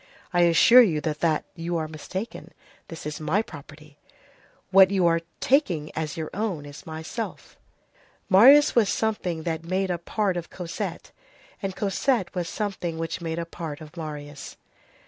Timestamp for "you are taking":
4.89-5.91